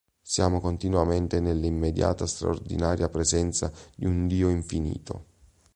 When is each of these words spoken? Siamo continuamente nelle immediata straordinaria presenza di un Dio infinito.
Siamo 0.23 0.59
continuamente 0.59 1.39
nelle 1.39 1.67
immediata 1.67 2.25
straordinaria 2.25 3.07
presenza 3.07 3.71
di 3.95 4.07
un 4.07 4.25
Dio 4.27 4.49
infinito. 4.49 5.25